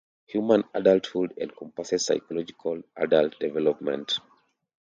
Human 0.29 0.63
adulthood 0.73 1.35
encompasses 1.37 2.07
psychological 2.07 2.81
adult 2.97 3.37
development. 3.39 4.17